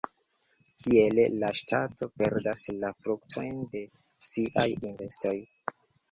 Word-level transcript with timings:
Tiele 0.83 1.25
la 1.41 1.49
ŝtato 1.57 2.07
perdas 2.21 2.63
la 2.85 2.91
fruktojn 3.07 3.59
de 3.75 3.81
siaj 4.31 4.65
investoj. 4.89 5.35